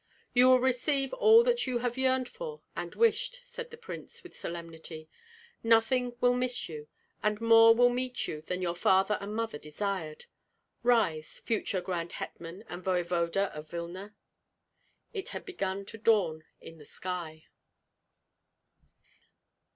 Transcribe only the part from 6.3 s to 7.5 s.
miss you, and